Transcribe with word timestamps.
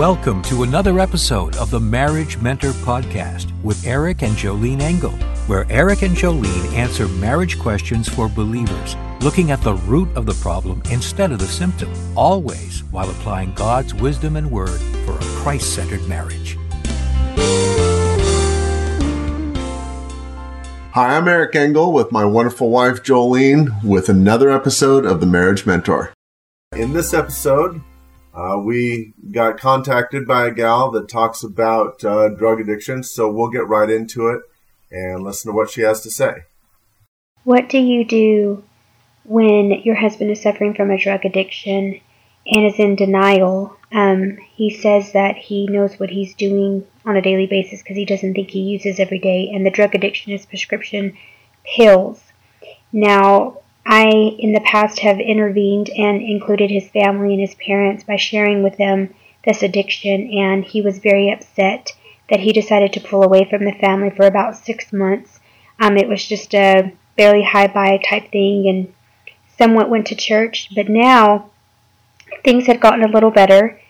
Welcome 0.00 0.40
to 0.44 0.62
another 0.62 0.98
episode 0.98 1.54
of 1.56 1.70
the 1.70 1.78
Marriage 1.78 2.38
Mentor 2.38 2.70
Podcast 2.70 3.52
with 3.62 3.86
Eric 3.86 4.22
and 4.22 4.34
Jolene 4.34 4.80
Engel, 4.80 5.10
where 5.46 5.66
Eric 5.68 6.00
and 6.00 6.16
Jolene 6.16 6.72
answer 6.72 7.06
marriage 7.06 7.58
questions 7.58 8.08
for 8.08 8.26
believers, 8.26 8.96
looking 9.20 9.50
at 9.50 9.60
the 9.60 9.74
root 9.74 10.08
of 10.16 10.24
the 10.24 10.32
problem 10.32 10.82
instead 10.90 11.32
of 11.32 11.38
the 11.38 11.44
symptom, 11.44 11.92
always 12.16 12.82
while 12.84 13.10
applying 13.10 13.52
God's 13.52 13.92
wisdom 13.92 14.36
and 14.36 14.50
word 14.50 14.80
for 15.04 15.18
a 15.18 15.42
Christ 15.42 15.74
centered 15.74 16.08
marriage. 16.08 16.56
Hi, 20.94 21.14
I'm 21.14 21.28
Eric 21.28 21.54
Engel 21.54 21.92
with 21.92 22.10
my 22.10 22.24
wonderful 22.24 22.70
wife 22.70 23.02
Jolene 23.02 23.84
with 23.84 24.08
another 24.08 24.48
episode 24.48 25.04
of 25.04 25.20
the 25.20 25.26
Marriage 25.26 25.66
Mentor. 25.66 26.14
In 26.74 26.94
this 26.94 27.12
episode, 27.12 27.82
uh, 28.34 28.58
we 28.62 29.12
got 29.32 29.58
contacted 29.58 30.26
by 30.26 30.46
a 30.46 30.50
gal 30.50 30.90
that 30.92 31.08
talks 31.08 31.42
about 31.42 32.04
uh, 32.04 32.28
drug 32.28 32.60
addiction, 32.60 33.02
so 33.02 33.30
we'll 33.30 33.50
get 33.50 33.66
right 33.66 33.90
into 33.90 34.28
it 34.28 34.42
and 34.90 35.22
listen 35.22 35.50
to 35.50 35.56
what 35.56 35.70
she 35.70 35.80
has 35.82 36.00
to 36.02 36.10
say. 36.10 36.44
What 37.44 37.68
do 37.68 37.78
you 37.78 38.04
do 38.04 38.64
when 39.24 39.70
your 39.82 39.96
husband 39.96 40.30
is 40.30 40.42
suffering 40.42 40.74
from 40.74 40.90
a 40.90 40.98
drug 40.98 41.24
addiction 41.24 42.00
and 42.46 42.66
is 42.66 42.78
in 42.78 42.96
denial? 42.96 43.76
Um, 43.92 44.36
he 44.54 44.70
says 44.70 45.12
that 45.12 45.36
he 45.36 45.66
knows 45.66 45.98
what 45.98 46.10
he's 46.10 46.34
doing 46.34 46.86
on 47.04 47.16
a 47.16 47.22
daily 47.22 47.46
basis 47.46 47.82
because 47.82 47.96
he 47.96 48.04
doesn't 48.04 48.34
think 48.34 48.50
he 48.50 48.60
uses 48.60 49.00
every 49.00 49.18
day, 49.18 49.50
and 49.52 49.66
the 49.66 49.70
drug 49.70 49.94
addiction 49.94 50.32
is 50.32 50.46
prescription 50.46 51.16
pills. 51.64 52.22
Now, 52.92 53.58
I, 53.92 54.06
in 54.38 54.52
the 54.52 54.60
past, 54.60 55.00
have 55.00 55.18
intervened 55.18 55.90
and 55.90 56.22
included 56.22 56.70
his 56.70 56.88
family 56.90 57.32
and 57.32 57.40
his 57.40 57.56
parents 57.56 58.04
by 58.04 58.14
sharing 58.14 58.62
with 58.62 58.76
them 58.76 59.12
this 59.44 59.64
addiction, 59.64 60.30
and 60.32 60.64
he 60.64 60.80
was 60.80 61.00
very 61.00 61.28
upset 61.28 61.90
that 62.28 62.38
he 62.38 62.52
decided 62.52 62.92
to 62.92 63.00
pull 63.00 63.24
away 63.24 63.50
from 63.50 63.64
the 63.64 63.72
family 63.72 64.10
for 64.10 64.26
about 64.26 64.56
six 64.56 64.92
months. 64.92 65.40
Um, 65.80 65.96
it 65.96 66.06
was 66.06 66.24
just 66.24 66.54
a 66.54 66.92
barely 67.16 67.42
high 67.42 67.66
by 67.66 67.98
type 68.08 68.30
thing, 68.30 68.68
and 68.68 68.94
somewhat 69.58 69.90
went 69.90 70.06
to 70.06 70.14
church, 70.14 70.68
but 70.72 70.88
now 70.88 71.50
things 72.44 72.66
had 72.66 72.80
gotten 72.80 73.02
a 73.02 73.12
little 73.12 73.32
better, 73.32 73.80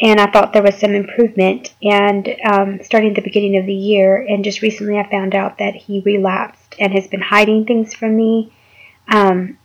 and 0.00 0.18
I 0.18 0.30
thought 0.30 0.54
there 0.54 0.62
was 0.62 0.76
some 0.76 0.94
improvement. 0.94 1.74
And 1.82 2.34
um, 2.50 2.82
starting 2.82 3.10
at 3.10 3.16
the 3.16 3.20
beginning 3.20 3.58
of 3.58 3.66
the 3.66 3.74
year, 3.74 4.24
and 4.26 4.42
just 4.42 4.62
recently, 4.62 4.98
I 4.98 5.10
found 5.10 5.34
out 5.34 5.58
that 5.58 5.74
he 5.74 6.00
relapsed 6.00 6.76
and 6.78 6.94
has 6.94 7.08
been 7.08 7.20
hiding 7.20 7.66
things 7.66 7.92
from 7.92 8.16
me 8.16 8.54
um, 9.10 9.58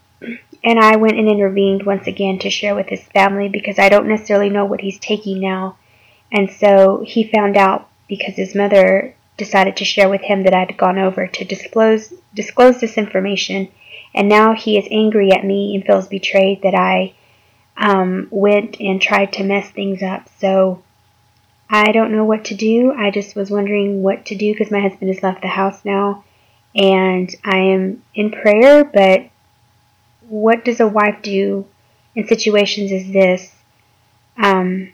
and 0.63 0.79
I 0.79 0.95
went 0.95 1.19
and 1.19 1.29
intervened 1.29 1.85
once 1.85 2.07
again 2.07 2.39
to 2.39 2.49
share 2.49 2.73
with 2.73 2.87
his 2.87 3.03
family 3.03 3.49
because 3.49 3.77
I 3.77 3.89
don't 3.89 4.07
necessarily 4.07 4.49
know 4.49 4.65
what 4.65 4.81
he's 4.81 4.99
taking 4.99 5.39
now. 5.39 5.77
And 6.31 6.49
so 6.49 7.03
he 7.05 7.29
found 7.29 7.55
out 7.55 7.87
because 8.09 8.35
his 8.35 8.55
mother 8.55 9.15
decided 9.37 9.77
to 9.77 9.85
share 9.85 10.09
with 10.09 10.21
him 10.21 10.43
that 10.43 10.53
I'd 10.53 10.77
gone 10.77 10.97
over 10.97 11.27
to 11.27 11.45
disclose 11.45 12.13
disclose 12.33 12.79
this 12.79 12.97
information, 12.97 13.69
and 14.13 14.27
now 14.27 14.53
he 14.55 14.77
is 14.77 14.87
angry 14.89 15.31
at 15.31 15.45
me 15.45 15.75
and 15.75 15.85
feels 15.85 16.07
betrayed 16.07 16.61
that 16.63 16.73
I 16.73 17.13
um, 17.77 18.27
went 18.31 18.79
and 18.79 19.01
tried 19.01 19.33
to 19.33 19.43
mess 19.43 19.69
things 19.69 20.01
up. 20.01 20.29
So 20.39 20.83
I 21.69 21.91
don't 21.91 22.11
know 22.11 22.23
what 22.23 22.45
to 22.45 22.55
do. 22.55 22.93
I 22.93 23.11
just 23.11 23.35
was 23.35 23.51
wondering 23.51 24.01
what 24.01 24.25
to 24.27 24.35
do 24.35 24.51
because 24.51 24.71
my 24.71 24.81
husband 24.81 25.13
has 25.13 25.23
left 25.23 25.41
the 25.41 25.47
house 25.47 25.83
now, 25.85 26.23
and 26.73 27.33
I 27.43 27.57
am 27.57 28.03
in 28.15 28.31
prayer, 28.31 28.83
but 28.83 29.29
what 30.27 30.65
does 30.65 30.79
a 30.79 30.87
wife 30.87 31.21
do 31.21 31.67
in 32.15 32.27
situations 32.27 32.91
as 32.91 33.11
this 33.11 33.51
um, 34.37 34.91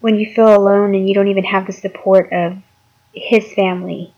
when 0.00 0.16
you 0.16 0.32
feel 0.32 0.54
alone 0.54 0.94
and 0.94 1.08
you 1.08 1.14
don't 1.14 1.28
even 1.28 1.44
have 1.44 1.66
the 1.66 1.72
support 1.72 2.32
of 2.32 2.58
his 3.14 3.52
family? 3.52 4.14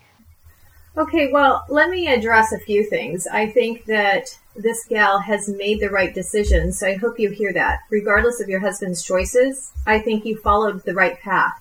Okay, 0.97 1.33
well, 1.33 1.65
let 1.69 1.91
me 1.91 2.07
address 2.07 2.53
a 2.53 2.59
few 2.59 2.85
things. 2.85 3.27
I 3.27 3.51
think 3.51 3.85
that 3.87 4.39
this 4.55 4.85
gal 4.85 5.19
has 5.19 5.49
made 5.49 5.81
the 5.81 5.91
right 5.91 6.15
decision, 6.15 6.73
so 6.73 6.87
I 6.87 6.95
hope 6.95 7.19
you 7.19 7.31
hear 7.31 7.53
that. 7.53 7.81
Regardless 7.91 8.41
of 8.41 8.49
your 8.49 8.61
husband's 8.61 9.03
choices, 9.03 9.73
I 9.87 9.99
think 9.99 10.25
you 10.25 10.37
followed 10.37 10.85
the 10.85 10.95
right 10.95 11.19
path. 11.19 11.61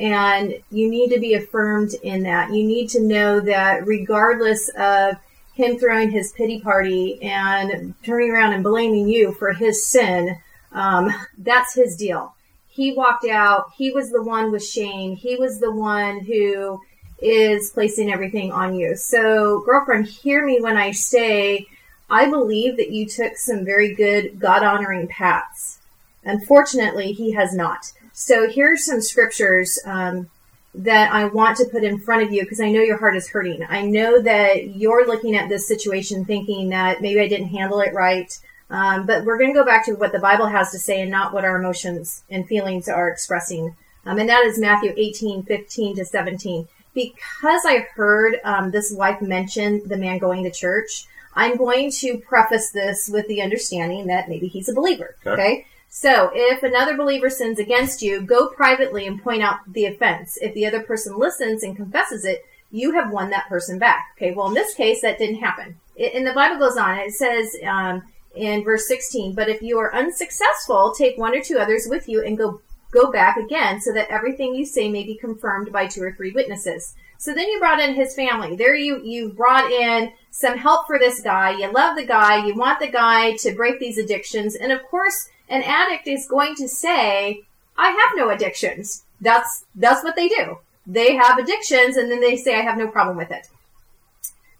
And 0.00 0.54
you 0.72 0.90
need 0.90 1.10
to 1.10 1.20
be 1.20 1.34
affirmed 1.34 1.94
in 2.02 2.24
that. 2.24 2.52
You 2.52 2.64
need 2.64 2.88
to 2.90 3.00
know 3.00 3.38
that 3.40 3.86
regardless 3.86 4.68
of 4.70 5.16
him 5.54 5.78
throwing 5.78 6.10
his 6.10 6.32
pity 6.32 6.60
party 6.60 7.22
and 7.22 7.94
turning 8.02 8.30
around 8.30 8.52
and 8.52 8.62
blaming 8.62 9.08
you 9.08 9.32
for 9.32 9.52
his 9.52 9.86
sin, 9.86 10.38
um, 10.72 11.12
that's 11.38 11.74
his 11.74 11.96
deal. 11.96 12.34
He 12.68 12.92
walked 12.92 13.26
out. 13.26 13.72
He 13.76 13.90
was 13.90 14.10
the 14.10 14.22
one 14.22 14.50
with 14.50 14.64
shame. 14.64 15.14
He 15.14 15.36
was 15.36 15.60
the 15.60 15.72
one 15.72 16.20
who 16.20 16.80
is 17.20 17.70
placing 17.70 18.10
everything 18.10 18.50
on 18.50 18.74
you. 18.74 18.96
So, 18.96 19.60
girlfriend, 19.60 20.06
hear 20.06 20.44
me 20.44 20.60
when 20.60 20.76
I 20.76 20.90
say 20.90 21.66
I 22.10 22.28
believe 22.28 22.76
that 22.78 22.90
you 22.90 23.06
took 23.06 23.36
some 23.36 23.64
very 23.64 23.94
good 23.94 24.40
God 24.40 24.62
honoring 24.62 25.08
paths. 25.08 25.78
Unfortunately, 26.24 27.12
he 27.12 27.32
has 27.32 27.54
not. 27.54 27.92
So, 28.12 28.50
here's 28.50 28.84
some 28.84 29.00
scriptures 29.00 29.78
um, 29.84 30.30
that 30.74 31.12
I 31.12 31.26
want 31.26 31.58
to 31.58 31.68
put 31.70 31.84
in 31.84 32.00
front 32.00 32.22
of 32.22 32.32
you 32.32 32.42
because 32.42 32.60
I 32.60 32.70
know 32.70 32.80
your 32.80 32.98
heart 32.98 33.16
is 33.16 33.28
hurting. 33.28 33.64
I 33.68 33.82
know 33.82 34.20
that 34.22 34.68
you're 34.68 35.06
looking 35.06 35.36
at 35.36 35.48
this 35.48 35.68
situation 35.68 36.24
thinking 36.24 36.70
that 36.70 37.02
maybe 37.02 37.20
I 37.20 37.28
didn't 37.28 37.48
handle 37.48 37.80
it 37.80 37.92
right. 37.92 38.36
Um, 38.70 39.04
but 39.04 39.24
we're 39.24 39.36
going 39.36 39.52
to 39.52 39.58
go 39.58 39.66
back 39.66 39.84
to 39.86 39.92
what 39.92 40.12
the 40.12 40.18
Bible 40.18 40.46
has 40.46 40.70
to 40.70 40.78
say 40.78 41.02
and 41.02 41.10
not 41.10 41.34
what 41.34 41.44
our 41.44 41.58
emotions 41.58 42.24
and 42.30 42.48
feelings 42.48 42.88
are 42.88 43.08
expressing. 43.08 43.76
Um, 44.06 44.18
and 44.18 44.28
that 44.30 44.46
is 44.46 44.58
Matthew 44.58 44.94
18, 44.96 45.42
15 45.42 45.96
to 45.96 46.04
17. 46.06 46.68
Because 46.94 47.62
I 47.66 47.86
heard 47.94 48.36
um, 48.44 48.70
this 48.70 48.90
wife 48.90 49.20
mention 49.20 49.86
the 49.86 49.98
man 49.98 50.18
going 50.18 50.44
to 50.44 50.50
church, 50.50 51.06
I'm 51.34 51.56
going 51.56 51.90
to 51.98 52.18
preface 52.18 52.70
this 52.70 53.10
with 53.12 53.26
the 53.28 53.42
understanding 53.42 54.06
that 54.06 54.28
maybe 54.28 54.48
he's 54.48 54.68
a 54.68 54.74
believer. 54.74 55.16
Okay. 55.26 55.30
okay? 55.30 55.66
So, 55.94 56.30
if 56.32 56.62
another 56.62 56.96
believer 56.96 57.28
sins 57.28 57.58
against 57.58 58.00
you, 58.00 58.22
go 58.22 58.48
privately 58.48 59.06
and 59.06 59.22
point 59.22 59.42
out 59.42 59.58
the 59.70 59.84
offense. 59.84 60.38
If 60.40 60.54
the 60.54 60.64
other 60.64 60.82
person 60.82 61.18
listens 61.18 61.62
and 61.62 61.76
confesses 61.76 62.24
it, 62.24 62.46
you 62.70 62.92
have 62.92 63.12
won 63.12 63.28
that 63.28 63.46
person 63.50 63.78
back. 63.78 64.14
Okay, 64.16 64.32
well, 64.32 64.48
in 64.48 64.54
this 64.54 64.72
case, 64.74 65.02
that 65.02 65.18
didn't 65.18 65.42
happen. 65.42 65.76
It, 65.94 66.14
and 66.14 66.26
the 66.26 66.32
Bible 66.32 66.58
goes 66.58 66.78
on, 66.78 66.96
it 66.96 67.12
says 67.12 67.54
um, 67.66 68.02
in 68.34 68.64
verse 68.64 68.88
16, 68.88 69.34
but 69.34 69.50
if 69.50 69.60
you 69.60 69.78
are 69.78 69.94
unsuccessful, 69.94 70.94
take 70.96 71.18
one 71.18 71.36
or 71.36 71.42
two 71.42 71.58
others 71.58 71.86
with 71.86 72.08
you 72.08 72.24
and 72.24 72.38
go 72.38 72.62
go 72.90 73.12
back 73.12 73.36
again 73.36 73.78
so 73.78 73.92
that 73.92 74.08
everything 74.08 74.54
you 74.54 74.64
say 74.64 74.90
may 74.90 75.04
be 75.04 75.14
confirmed 75.14 75.70
by 75.72 75.86
two 75.86 76.02
or 76.02 76.12
three 76.12 76.32
witnesses. 76.32 76.94
So 77.18 77.34
then 77.34 77.48
you 77.48 77.58
brought 77.58 77.80
in 77.80 77.94
his 77.94 78.14
family. 78.14 78.56
There 78.56 78.74
you 78.74 79.02
you 79.02 79.28
brought 79.28 79.70
in 79.70 80.10
some 80.30 80.56
help 80.56 80.86
for 80.86 80.98
this 80.98 81.20
guy. 81.20 81.50
You 81.50 81.70
love 81.70 81.96
the 81.96 82.06
guy. 82.06 82.46
You 82.46 82.54
want 82.54 82.80
the 82.80 82.90
guy 82.90 83.36
to 83.36 83.54
break 83.54 83.78
these 83.78 83.98
addictions. 83.98 84.54
And 84.54 84.72
of 84.72 84.82
course, 84.84 85.28
an 85.52 85.62
addict 85.62 86.08
is 86.08 86.26
going 86.26 86.54
to 86.56 86.66
say, 86.66 87.42
I 87.76 87.90
have 87.90 88.16
no 88.16 88.30
addictions. 88.30 89.04
That's, 89.20 89.66
that's 89.74 90.02
what 90.02 90.16
they 90.16 90.28
do. 90.28 90.58
They 90.86 91.14
have 91.14 91.38
addictions 91.38 91.98
and 91.98 92.10
then 92.10 92.20
they 92.20 92.36
say, 92.36 92.58
I 92.58 92.62
have 92.62 92.78
no 92.78 92.88
problem 92.88 93.18
with 93.18 93.30
it. 93.30 93.48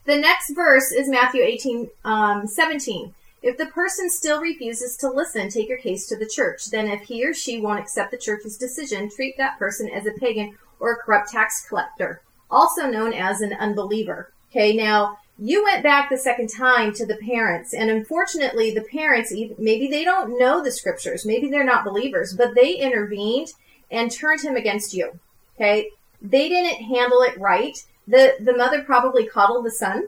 The 0.05 0.19
next 0.19 0.55
verse 0.55 0.93
is 0.93 1.09
Matthew 1.09 1.43
18, 1.43 1.89
um, 2.05 2.47
17. 2.47 3.15
If 3.43 3.57
the 3.57 3.67
person 3.67 4.11
still 4.11 4.41
refuses 4.41 4.97
to 4.99 5.09
listen, 5.09 5.49
take 5.49 5.69
your 5.69 5.79
case 5.79 6.07
to 6.09 6.17
the 6.17 6.27
church. 6.29 6.67
Then 6.67 6.89
if 6.89 7.03
he 7.03 7.27
or 7.27 7.33
she 7.33 7.59
won't 7.59 7.81
accept 7.81 8.11
the 8.11 8.19
church's 8.19 8.59
decision, 8.59 9.09
treat 9.09 9.39
that 9.39 9.59
person 9.59 9.89
as 9.89 10.07
a 10.07 10.13
pagan 10.13 10.59
or 10.79 10.93
a 10.93 10.97
corrupt 10.97 11.31
tax 11.31 11.67
collector, 11.67 12.21
also 12.51 12.87
known 12.87 13.15
as 13.15 13.41
an 13.41 13.55
unbeliever. 13.55 14.31
Okay, 14.51 14.77
now 14.77 15.17
you 15.39 15.65
went 15.65 15.83
back 15.83 16.11
the 16.11 16.17
second 16.17 16.49
time 16.49 16.93
to 16.93 17.07
the 17.07 17.17
parents 17.17 17.73
and 17.73 17.91
unfortunately 17.91 18.73
the 18.73 18.83
parents 18.83 19.33
maybe 19.59 19.89
they 19.89 20.05
don't 20.05 20.39
know 20.39 20.63
the 20.63 20.71
scriptures 20.71 21.25
maybe 21.25 21.49
they're 21.49 21.65
not 21.65 21.85
believers 21.85 22.35
but 22.35 22.55
they 22.55 22.75
intervened 22.75 23.49
and 23.91 24.11
turned 24.11 24.41
him 24.41 24.57
against 24.57 24.95
you 24.95 25.19
okay? 25.57 25.89
They 26.21 26.49
didn't 26.49 26.85
handle 26.85 27.23
it 27.23 27.39
right. 27.39 27.77
The 28.07 28.35
the 28.41 28.57
mother 28.57 28.83
probably 28.83 29.27
coddled 29.27 29.65
the 29.65 29.71
son 29.71 30.07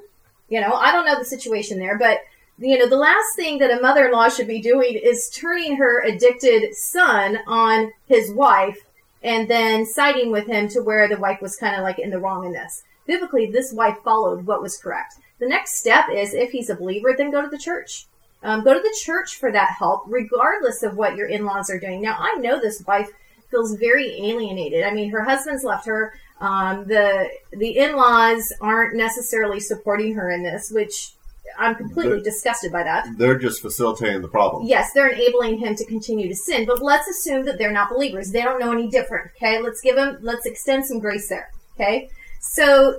you 0.49 0.61
know? 0.61 0.75
I 0.75 0.93
don't 0.93 1.06
know 1.06 1.19
the 1.19 1.25
situation 1.25 1.79
there 1.79 1.99
but 1.99 2.21
you 2.59 2.79
know 2.79 2.88
the 2.88 2.97
last 2.97 3.35
thing 3.35 3.59
that 3.59 3.76
a 3.76 3.81
mother-in-law 3.81 4.29
should 4.29 4.47
be 4.47 4.61
doing 4.61 4.94
is 4.94 5.31
turning 5.31 5.76
her 5.76 6.03
addicted 6.03 6.75
son 6.75 7.38
on 7.47 7.93
his 8.06 8.31
wife 8.31 8.79
and 9.23 9.49
then 9.49 9.87
siding 9.87 10.31
with 10.31 10.47
him 10.47 10.69
to 10.69 10.82
where 10.82 11.09
the 11.09 11.17
wife 11.17 11.41
was 11.41 11.56
kind 11.56 11.75
of 11.75 11.82
like 11.82 11.99
in 11.99 12.11
the 12.11 12.19
wrong 12.19 12.44
in 12.44 12.53
this 12.53 12.85
biblically, 13.06 13.46
this 13.50 13.72
wife 13.72 13.98
followed 14.04 14.46
what 14.46 14.62
was 14.62 14.76
correct. 14.76 15.14
The 15.38 15.48
next 15.48 15.74
step 15.78 16.06
is 16.12 16.32
if 16.34 16.50
he's 16.50 16.70
a 16.70 16.76
believer, 16.76 17.14
then 17.16 17.30
go 17.30 17.42
to 17.42 17.48
the 17.48 17.58
church. 17.58 18.06
Um, 18.42 18.62
go 18.62 18.74
to 18.74 18.80
the 18.80 18.96
church 19.02 19.36
for 19.36 19.50
that 19.52 19.74
help, 19.78 20.04
regardless 20.06 20.82
of 20.82 20.96
what 20.96 21.16
your 21.16 21.26
in 21.28 21.44
laws 21.44 21.70
are 21.70 21.80
doing. 21.80 22.02
Now, 22.02 22.16
I 22.18 22.34
know 22.36 22.60
this 22.60 22.82
wife 22.86 23.08
feels 23.50 23.74
very 23.76 24.20
alienated. 24.28 24.84
I 24.84 24.92
mean, 24.92 25.10
her 25.10 25.24
husband's 25.24 25.64
left 25.64 25.86
her. 25.86 26.12
Um, 26.40 26.84
the 26.86 27.28
the 27.52 27.78
in 27.78 27.96
laws 27.96 28.52
aren't 28.60 28.96
necessarily 28.96 29.60
supporting 29.60 30.14
her 30.14 30.30
in 30.30 30.42
this, 30.42 30.70
which 30.70 31.12
I'm 31.58 31.74
completely 31.74 32.16
But- 32.18 32.24
disgusted 32.24 32.72
by 32.72 32.82
that. 32.82 33.06
They're 33.16 33.38
just 33.38 33.62
facilitating 33.62 34.20
the 34.22 34.28
problem. 34.28 34.66
Yes, 34.66 34.92
they're 34.92 35.08
enabling 35.08 35.58
him 35.58 35.74
to 35.76 35.84
continue 35.84 36.28
to 36.28 36.34
sin, 36.34 36.66
but 36.66 36.82
let's 36.82 37.08
assume 37.08 37.44
that 37.46 37.58
they're 37.58 37.72
not 37.72 37.90
believers. 37.90 38.30
They 38.30 38.42
don't 38.42 38.58
know 38.58 38.72
any 38.72 38.88
different. 38.88 39.30
Okay, 39.36 39.60
let's 39.62 39.80
give 39.80 39.94
them, 39.96 40.18
let's 40.20 40.46
extend 40.46 40.84
some 40.84 40.98
grace 40.98 41.28
there. 41.28 41.50
Okay, 41.76 42.10
so 42.52 42.99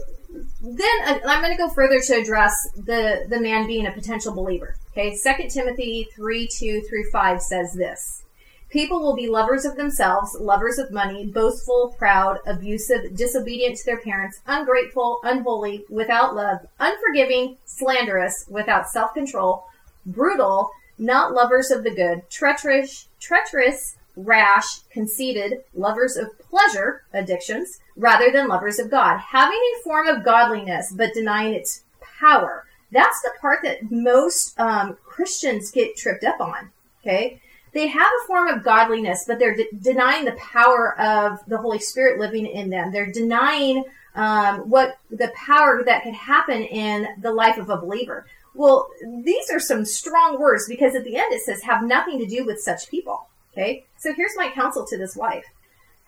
then 0.62 0.98
uh, 1.06 1.20
I'm 1.28 1.42
going 1.42 1.56
to 1.56 1.58
go 1.58 1.70
further 1.70 2.00
to 2.02 2.14
address 2.16 2.54
the 2.76 3.26
the 3.30 3.40
man 3.40 3.68
being 3.68 3.86
a 3.86 3.92
potential 3.92 4.34
believer. 4.34 4.76
Okay, 4.92 5.16
Second 5.16 5.50
Timothy 5.50 6.08
three 6.16 6.48
two 6.48 6.82
through 6.90 7.10
five 7.12 7.42
says 7.42 7.74
this. 7.74 8.24
People 8.70 9.00
will 9.00 9.16
be 9.16 9.30
lovers 9.30 9.64
of 9.64 9.78
themselves, 9.78 10.36
lovers 10.40 10.80
of 10.80 10.92
money, 10.92 11.28
boastful, 11.28 11.96
proud, 11.98 12.40
abusive, 12.46 13.16
disobedient 13.16 13.78
to 13.78 13.86
their 13.86 14.00
parents, 14.00 14.42
ungrateful, 14.48 15.20
unholy, 15.24 15.86
without 15.90 16.36
love, 16.36 16.60
unforgiving, 16.80 17.58
slanderous, 17.64 18.46
without 18.50 18.90
self-control, 18.90 19.64
brutal, 20.06 20.72
not 20.98 21.32
lovers 21.34 21.72
of 21.72 21.84
the 21.84 21.92
good, 21.92 22.30
treacherous, 22.30 23.08
treacherous, 23.22 23.96
rash, 24.18 24.80
conceited, 24.90 25.64
lovers 25.74 26.18
of 26.18 26.32
pleasure, 26.56 27.04
addictions, 27.14 27.80
rather 27.98 28.32
than 28.32 28.48
lovers 28.48 28.80
of 28.80 28.90
God, 28.90 29.18
having 29.18 29.60
a 29.60 29.84
form 29.84 30.08
of 30.08 30.24
godliness 30.24 30.94
but 30.96 31.14
denying 31.14 31.54
its 31.54 31.84
power. 32.20 32.66
That's 32.92 33.22
the 33.22 33.32
part 33.42 33.60
that 33.64 33.92
most 33.92 34.58
um, 34.60 34.98
Christians 35.04 35.72
get 35.72 35.98
tripped 35.98 36.24
up 36.24 36.40
on. 36.40 36.72
Okay, 37.02 37.42
they 37.74 37.88
have 37.88 38.08
a 38.08 38.28
form 38.28 38.48
of 38.48 38.64
godliness, 38.64 39.26
but 39.28 39.38
they're 39.38 39.56
de- 39.56 39.68
denying 39.82 40.26
the 40.26 40.38
power 40.54 41.00
of 41.00 41.40
the 41.48 41.58
Holy 41.58 41.80
Spirit 41.80 42.20
living 42.20 42.46
in 42.46 42.70
them. 42.70 42.92
They're 42.92 43.12
denying 43.12 43.84
um, 44.16 44.70
what 44.70 44.98
the 45.12 45.32
power 45.36 45.84
that 45.86 46.04
could 46.04 46.14
happen 46.14 46.64
in 46.64 47.08
the 47.22 47.34
life 47.34 47.58
of 47.58 47.70
a 47.70 47.78
believer. 47.78 48.26
Well, 48.54 48.88
these 49.24 49.52
are 49.52 49.60
some 49.60 49.84
strong 49.84 50.40
words 50.40 50.70
because 50.70 50.96
at 50.96 51.04
the 51.04 51.18
end 51.18 51.34
it 51.34 51.42
says 51.42 51.62
have 51.64 51.84
nothing 51.84 52.18
to 52.20 52.26
do 52.26 52.46
with 52.46 52.62
such 52.62 52.90
people. 52.90 53.28
Okay, 53.52 53.86
so 53.98 54.14
here's 54.14 54.38
my 54.38 54.50
counsel 54.50 54.86
to 54.88 54.98
this 54.98 55.16
wife: 55.18 55.46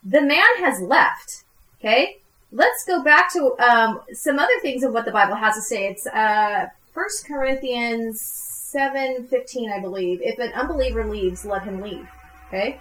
the 0.04 0.22
man 0.22 0.58
has 0.60 0.82
left. 0.82 1.44
Okay, 1.80 2.18
let's 2.52 2.86
go 2.86 3.04
back 3.04 3.32
to 3.34 3.56
um, 3.60 4.02
some 4.14 4.40
other 4.40 4.60
things 4.62 4.84
of 4.84 4.94
what 4.94 5.06
the 5.06 5.12
Bible 5.12 5.36
has 5.36 5.56
to 5.56 5.62
say. 5.62 5.88
It's 5.88 6.08
uh, 6.08 6.68
First 6.94 7.26
Corinthians 7.28 8.22
seven 8.22 9.28
fifteen, 9.28 9.72
I 9.72 9.80
believe. 9.80 10.20
If 10.22 10.40
an 10.40 10.54
unbeliever 10.54 11.06
leaves, 11.06 11.46
let 11.46 11.64
him 11.64 11.82
leave. 11.82 12.08
Okay, 12.48 12.80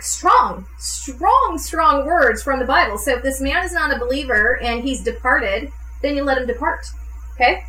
strong, 0.00 0.66
strong, 0.78 1.58
strong 1.58 2.06
words 2.06 2.42
from 2.42 2.58
the 2.58 2.64
Bible. 2.66 2.98
So 2.98 3.16
if 3.16 3.22
this 3.22 3.40
man 3.40 3.64
is 3.64 3.72
not 3.72 3.94
a 3.94 3.98
believer 3.98 4.60
and 4.62 4.82
he's 4.82 5.02
departed, 5.02 5.70
then 6.02 6.16
you 6.16 6.24
let 6.24 6.38
him 6.38 6.46
depart. 6.46 6.86
Okay. 7.34 7.64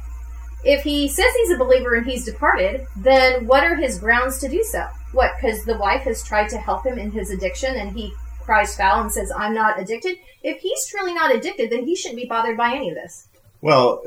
If 0.65 0.83
he 0.83 1.09
says 1.09 1.33
he's 1.35 1.51
a 1.51 1.57
believer 1.57 1.95
and 1.95 2.05
he's 2.05 2.23
departed, 2.23 2.87
then 2.95 3.47
what 3.47 3.65
are 3.65 3.75
his 3.75 3.99
grounds 3.99 4.37
to 4.37 4.47
do 4.47 4.63
so? 4.63 4.87
What? 5.11 5.33
Because 5.35 5.65
the 5.65 5.77
wife 5.77 6.03
has 6.03 6.23
tried 6.23 6.47
to 6.51 6.57
help 6.57 6.85
him 6.85 6.97
in 6.97 7.11
his 7.11 7.31
addiction 7.31 7.75
and 7.75 7.91
he 7.91 8.13
cries 8.43 8.75
foul 8.75 9.01
and 9.01 9.11
says, 9.11 9.31
I'm 9.35 9.53
not 9.53 9.79
addicted. 9.79 10.17
If 10.43 10.61
he's 10.61 10.85
truly 10.87 11.13
not 11.13 11.33
addicted, 11.33 11.71
then 11.71 11.85
he 11.85 11.95
shouldn't 11.95 12.21
be 12.21 12.27
bothered 12.27 12.57
by 12.57 12.73
any 12.73 12.89
of 12.89 12.95
this. 12.95 13.27
Well, 13.61 14.03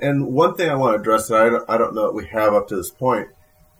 and, 0.00 0.26
one 0.26 0.54
thing 0.54 0.68
I 0.68 0.74
want 0.74 0.94
to 0.94 1.00
address 1.00 1.28
that 1.28 1.40
I 1.40 1.48
don't, 1.48 1.70
I 1.70 1.78
don't 1.78 1.94
know 1.94 2.08
that 2.08 2.14
we 2.14 2.26
have 2.26 2.52
up 2.52 2.68
to 2.68 2.76
this 2.76 2.90
point 2.90 3.28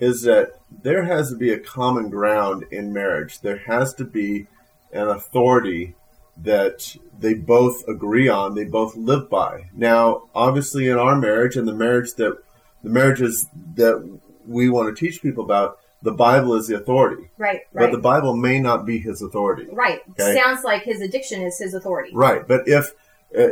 is 0.01 0.23
that 0.23 0.53
there 0.83 1.05
has 1.05 1.29
to 1.31 1.37
be 1.37 1.53
a 1.53 1.59
common 1.59 2.09
ground 2.09 2.65
in 2.71 2.93
marriage. 2.93 3.41
There 3.41 3.59
has 3.59 3.95
to 3.95 4.05
be 4.05 4.47
an 4.93 5.09
authority 5.09 5.95
that 6.39 6.97
they 7.19 7.35
both 7.35 7.87
agree 7.87 8.29
on, 8.29 8.55
they 8.55 8.65
both 8.65 8.97
live 8.97 9.31
by. 9.31 9.69
Now, 9.75 10.25
obviously, 10.35 10.89
in 10.89 10.99
our 10.99 11.17
marriage 11.17 11.57
and 11.57 11.69
the 11.69 11.75
marriage 11.75 12.15
that 12.15 12.39
the 12.83 12.91
marriages 12.91 13.47
that 13.77 14.19
we 14.47 14.69
want 14.69 14.95
to 14.95 14.99
teach 14.99 15.23
people 15.23 15.45
about, 15.45 15.79
the 16.05 16.13
Bible 16.13 16.55
is 16.55 16.67
the 16.69 16.77
authority, 16.77 17.31
Right, 17.39 17.63
but 17.73 17.85
right. 17.85 17.93
the 17.93 17.99
Bible 17.99 18.37
may 18.37 18.61
not 18.61 18.85
be 18.87 18.99
his 18.99 19.23
authority. 19.23 19.67
right. 19.73 20.01
Okay. 20.11 20.35
Sounds 20.41 20.63
like 20.63 20.83
his 20.83 21.01
addiction 21.01 21.43
is 21.43 21.59
his 21.59 21.75
authority. 21.75 22.11
Right, 22.15 22.47
but 22.47 22.69
if 22.69 22.93
uh, 23.37 23.49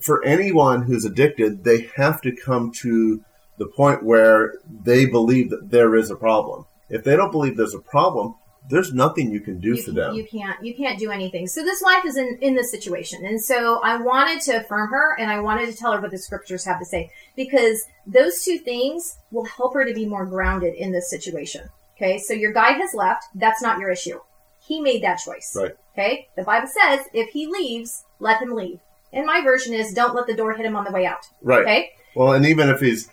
for 0.00 0.24
anyone 0.24 0.82
who's 0.82 1.04
addicted, 1.04 1.64
they 1.64 1.90
have 1.96 2.20
to 2.22 2.30
come 2.34 2.70
to 2.82 3.22
the 3.58 3.66
point 3.66 4.02
where 4.02 4.54
they 4.84 5.04
believe 5.06 5.50
that 5.50 5.70
there 5.70 5.94
is 5.94 6.10
a 6.10 6.16
problem. 6.16 6.66
If 6.88 7.04
they 7.04 7.16
don't 7.16 7.30
believe 7.32 7.56
there's 7.56 7.74
a 7.74 7.78
problem, 7.80 8.34
there's 8.68 8.92
nothing 8.94 9.30
you 9.30 9.40
can 9.40 9.60
do 9.60 9.68
you, 9.74 9.76
for 9.76 9.86
can- 9.86 9.94
them. 9.94 10.14
you 10.14 10.24
can't 10.26 10.62
you 10.64 10.74
can't 10.74 10.98
do 10.98 11.10
anything. 11.10 11.46
So 11.46 11.62
this 11.62 11.82
wife 11.82 12.04
is 12.04 12.16
in 12.16 12.38
in 12.40 12.54
this 12.54 12.70
situation, 12.70 13.24
and 13.24 13.40
so 13.42 13.80
I 13.82 13.96
wanted 13.96 14.40
to 14.42 14.56
affirm 14.60 14.90
her, 14.90 15.16
and 15.18 15.30
I 15.30 15.40
wanted 15.40 15.66
to 15.70 15.76
tell 15.76 15.92
her 15.92 16.00
what 16.00 16.10
the 16.10 16.18
scriptures 16.18 16.64
have 16.64 16.78
to 16.78 16.84
say 16.84 17.10
because 17.36 17.84
those 18.06 18.42
two 18.42 18.58
things 18.58 19.18
will 19.30 19.44
help 19.44 19.74
her 19.74 19.84
to 19.84 19.92
be 19.94 20.06
more 20.06 20.26
grounded 20.26 20.74
in 20.74 20.92
this 20.92 21.10
situation. 21.10 21.68
Okay, 21.96 22.18
so 22.18 22.32
your 22.34 22.52
guy 22.52 22.72
has 22.72 22.92
left. 22.94 23.24
That's 23.34 23.62
not 23.62 23.78
your 23.78 23.90
issue. 23.90 24.18
He 24.66 24.80
made 24.80 25.02
that 25.02 25.18
choice. 25.18 25.54
Right. 25.54 25.76
Okay. 25.92 26.28
The 26.36 26.42
Bible 26.42 26.68
says 26.68 27.06
if 27.12 27.30
he 27.30 27.46
leaves, 27.46 28.04
let 28.18 28.40
him 28.42 28.54
leave. 28.54 28.80
And 29.12 29.26
my 29.26 29.42
version 29.42 29.74
is 29.74 29.92
don't 29.92 30.14
let 30.14 30.26
the 30.26 30.34
door 30.34 30.54
hit 30.54 30.66
him 30.66 30.74
on 30.74 30.84
the 30.84 30.90
way 30.90 31.06
out. 31.06 31.26
right. 31.42 31.60
Okay. 31.62 31.90
Well, 32.16 32.32
and 32.32 32.44
even 32.46 32.68
if 32.68 32.80
he's 32.80 33.08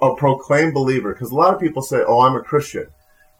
a 0.00 0.14
proclaimed 0.14 0.72
believer, 0.72 1.12
because 1.12 1.30
a 1.32 1.34
lot 1.34 1.52
of 1.52 1.60
people 1.60 1.82
say, 1.82 2.02
"Oh, 2.06 2.20
I'm 2.20 2.36
a 2.36 2.42
Christian." 2.42 2.86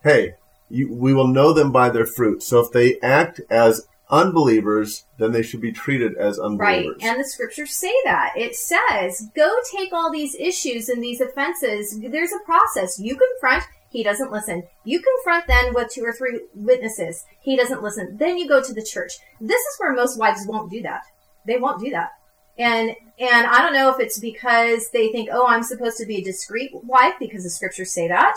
Hey, 0.03 0.35
you, 0.75 0.93
we 0.93 1.15
will 1.15 1.29
know 1.29 1.53
them 1.53 1.71
by 1.73 1.91
their 1.91 2.07
fruit. 2.07 2.43
So 2.43 2.61
if 2.61 2.73
they 2.73 2.99
act 3.01 3.41
as 3.49 3.87
unbelievers, 4.11 5.05
then 5.19 5.33
they 5.33 5.43
should 5.43 5.61
be 5.61 5.73
treated 5.73 6.17
as 6.17 6.39
unbelievers. 6.39 6.97
Right. 7.01 7.11
And 7.11 7.21
the 7.21 7.25
scriptures 7.25 7.77
say 7.77 7.93
that. 8.05 8.33
It 8.37 8.55
says, 8.55 9.29
go 9.35 9.51
take 9.75 9.93
all 9.93 10.11
these 10.11 10.35
issues 10.35 10.89
and 10.89 11.03
these 11.03 11.21
offenses. 11.21 11.99
There's 12.01 12.33
a 12.33 12.45
process. 12.45 12.99
You 12.99 13.17
confront, 13.17 13.65
he 13.91 14.03
doesn't 14.03 14.33
listen. 14.33 14.65
You 14.85 15.01
confront 15.01 15.47
then 15.47 15.73
with 15.73 15.91
two 15.91 16.05
or 16.05 16.13
three 16.13 16.41
witnesses. 16.55 17.25
He 17.41 17.57
doesn't 17.57 17.83
listen. 17.83 18.17
Then 18.19 18.37
you 18.37 18.49
go 18.49 18.63
to 18.63 18.75
the 18.75 18.83
church. 18.83 19.13
This 19.41 19.61
is 19.61 19.79
where 19.79 19.95
most 19.95 20.19
wives 20.19 20.47
won't 20.47 20.71
do 20.71 20.83
that. 20.83 21.03
They 21.47 21.59
won't 21.59 21.83
do 21.83 21.91
that. 21.91 22.11
And 22.57 22.95
and 23.19 23.47
I 23.47 23.63
don't 23.63 23.75
know 23.75 23.91
if 23.91 24.01
it's 24.01 24.19
because 24.19 24.89
they 24.91 25.11
think, 25.11 25.29
oh, 25.33 25.47
I'm 25.47 25.63
supposed 25.63 25.99
to 25.99 26.07
be 26.07 26.17
a 26.17 26.25
discreet 26.25 26.71
wife 26.73 27.15
because 27.19 27.43
the 27.43 27.51
scriptures 27.51 27.93
say 27.93 28.09
that. 28.09 28.37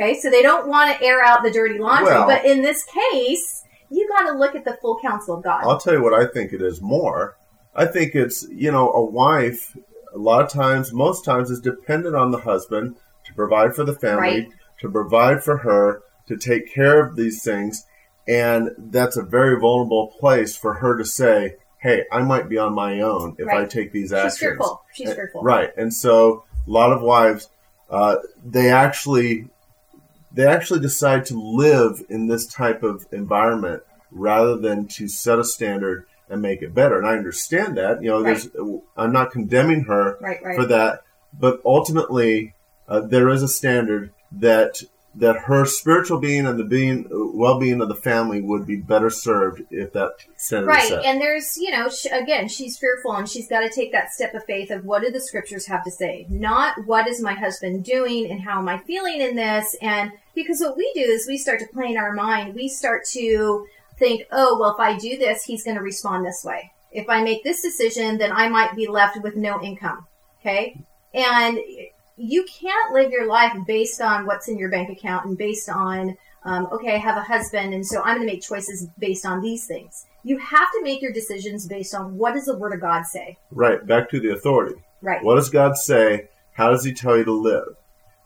Okay, 0.00 0.18
so 0.20 0.30
they 0.30 0.42
don't 0.42 0.68
want 0.68 0.96
to 0.96 1.04
air 1.04 1.22
out 1.24 1.42
the 1.42 1.50
dirty 1.50 1.78
laundry. 1.78 2.14
Well- 2.14 2.26
but 2.26 2.44
in 2.44 2.62
this 2.62 2.84
case, 2.84 3.64
you 3.90 4.08
got 4.08 4.30
to 4.30 4.38
look 4.38 4.54
at 4.54 4.64
the 4.64 4.76
full 4.80 4.98
counsel 5.00 5.36
of 5.38 5.42
God. 5.44 5.64
I'll 5.64 5.78
tell 5.80 5.94
you 5.94 6.02
what 6.02 6.14
I 6.14 6.26
think 6.26 6.52
it 6.52 6.62
is 6.62 6.80
more. 6.80 7.36
I 7.74 7.86
think 7.86 8.14
it's, 8.14 8.46
you 8.50 8.70
know, 8.70 8.92
a 8.92 9.04
wife, 9.04 9.76
a 10.14 10.18
lot 10.18 10.42
of 10.42 10.50
times, 10.50 10.92
most 10.92 11.24
times, 11.24 11.50
is 11.50 11.60
dependent 11.60 12.14
on 12.14 12.30
the 12.30 12.38
husband 12.38 12.96
to 13.24 13.34
provide 13.34 13.74
for 13.74 13.84
the 13.84 13.94
family, 13.94 14.20
Right. 14.20 14.48
to 14.80 14.90
provide 14.90 15.42
for 15.42 15.58
her, 15.58 16.02
to 16.28 16.36
take 16.36 16.72
care 16.72 17.00
of 17.04 17.16
these 17.16 17.42
things. 17.42 17.84
And 18.26 18.70
that's 18.78 19.16
a 19.16 19.22
very 19.22 19.58
vulnerable 19.58 20.08
place 20.20 20.54
for 20.56 20.74
her 20.74 20.96
to 20.98 21.04
say, 21.04 21.56
hey, 21.78 22.04
I 22.12 22.22
might 22.22 22.48
be 22.48 22.58
on 22.58 22.74
my 22.74 23.00
own 23.00 23.36
if 23.38 23.48
I 23.48 23.64
take 23.64 23.92
these 23.92 24.12
actions. 24.12 24.34
She's 24.34 24.40
fearful. 24.40 24.82
She's 24.92 25.10
Uh, 25.10 25.14
fearful. 25.14 25.42
Right. 25.42 25.70
And 25.76 25.94
so 25.94 26.44
a 26.66 26.70
lot 26.70 26.92
of 26.92 27.00
wives, 27.00 27.48
uh, 27.88 28.16
they 28.44 28.70
actually 28.70 29.48
they 30.32 30.46
actually 30.46 30.80
decide 30.80 31.24
to 31.26 31.40
live 31.40 32.02
in 32.08 32.26
this 32.26 32.46
type 32.46 32.82
of 32.82 33.06
environment 33.12 33.82
rather 34.10 34.56
than 34.56 34.86
to 34.86 35.08
set 35.08 35.38
a 35.38 35.44
standard 35.44 36.06
and 36.28 36.42
make 36.42 36.62
it 36.62 36.74
better. 36.74 36.98
And 36.98 37.06
I 37.06 37.16
understand 37.16 37.76
that. 37.78 38.02
You 38.02 38.10
know, 38.10 38.22
there's 38.22 38.48
I'm 38.96 39.12
not 39.12 39.30
condemning 39.30 39.84
her 39.84 40.18
Right, 40.20 40.42
right. 40.42 40.56
for 40.56 40.66
that, 40.66 41.02
but 41.38 41.60
ultimately 41.64 42.54
uh, 42.86 43.00
there 43.00 43.28
is 43.28 43.42
a 43.42 43.48
standard 43.48 44.12
that 44.32 44.82
that 45.18 45.36
her 45.46 45.64
spiritual 45.64 46.18
being 46.18 46.46
and 46.46 46.58
the 46.58 46.64
being 46.64 47.06
well-being 47.10 47.80
of 47.80 47.88
the 47.88 47.94
family 47.94 48.40
would 48.40 48.66
be 48.66 48.76
better 48.76 49.10
served 49.10 49.62
if 49.70 49.92
that 49.92 50.12
is 50.36 50.42
Right, 50.68 50.92
and 51.04 51.20
there's, 51.20 51.56
you 51.56 51.72
know, 51.72 51.88
sh- 51.88 52.06
again, 52.12 52.48
she's 52.48 52.78
fearful 52.78 53.12
and 53.12 53.28
she's 53.28 53.48
got 53.48 53.60
to 53.60 53.68
take 53.68 53.90
that 53.92 54.12
step 54.12 54.34
of 54.34 54.44
faith 54.44 54.70
of 54.70 54.84
what 54.84 55.02
do 55.02 55.10
the 55.10 55.20
scriptures 55.20 55.66
have 55.66 55.82
to 55.84 55.90
say? 55.90 56.26
Not 56.30 56.86
what 56.86 57.08
is 57.08 57.20
my 57.20 57.32
husband 57.32 57.84
doing 57.84 58.30
and 58.30 58.40
how 58.40 58.58
am 58.58 58.68
I 58.68 58.78
feeling 58.78 59.20
in 59.20 59.34
this? 59.34 59.74
And 59.82 60.12
because 60.34 60.60
what 60.60 60.76
we 60.76 60.90
do 60.94 61.00
is 61.00 61.26
we 61.26 61.36
start 61.36 61.58
to 61.60 61.66
play 61.66 61.86
in 61.86 61.96
our 61.96 62.12
mind, 62.12 62.54
we 62.54 62.68
start 62.68 63.04
to 63.12 63.66
think, 63.98 64.22
oh, 64.30 64.58
well, 64.58 64.72
if 64.72 64.80
I 64.80 64.96
do 64.96 65.18
this, 65.18 65.42
he's 65.42 65.64
going 65.64 65.76
to 65.76 65.82
respond 65.82 66.24
this 66.24 66.44
way. 66.44 66.70
If 66.92 67.08
I 67.08 67.22
make 67.22 67.42
this 67.42 67.60
decision, 67.60 68.18
then 68.18 68.32
I 68.32 68.48
might 68.48 68.76
be 68.76 68.86
left 68.86 69.20
with 69.22 69.36
no 69.36 69.60
income. 69.60 70.06
Okay? 70.40 70.80
And 71.12 71.58
you 72.18 72.44
can't 72.44 72.92
live 72.92 73.10
your 73.10 73.26
life 73.26 73.52
based 73.66 74.00
on 74.00 74.26
what's 74.26 74.48
in 74.48 74.58
your 74.58 74.70
bank 74.70 74.90
account 74.90 75.26
and 75.26 75.38
based 75.38 75.68
on 75.68 76.16
um, 76.44 76.68
okay, 76.72 76.94
I 76.94 76.98
have 76.98 77.16
a 77.16 77.22
husband, 77.22 77.74
and 77.74 77.84
so 77.84 78.00
I'm 78.00 78.16
going 78.16 78.26
to 78.26 78.32
make 78.32 78.42
choices 78.42 78.86
based 78.98 79.26
on 79.26 79.42
these 79.42 79.66
things. 79.66 80.06
You 80.22 80.38
have 80.38 80.68
to 80.72 80.82
make 80.82 81.02
your 81.02 81.12
decisions 81.12 81.66
based 81.66 81.94
on 81.94 82.16
what 82.16 82.34
does 82.34 82.46
the 82.46 82.56
Word 82.56 82.72
of 82.72 82.80
God 82.80 83.04
say. 83.04 83.36
right, 83.50 83.84
back 83.84 84.08
to 84.10 84.20
the 84.20 84.32
authority. 84.32 84.76
Right. 85.02 85.22
What 85.22 85.34
does 85.34 85.50
God 85.50 85.76
say? 85.76 86.28
How 86.52 86.70
does 86.70 86.84
He 86.84 86.92
tell 86.92 87.16
you 87.16 87.24
to 87.24 87.32
live? 87.32 87.76